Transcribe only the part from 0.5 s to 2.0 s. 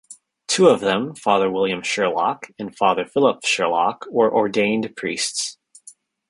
of them, Father William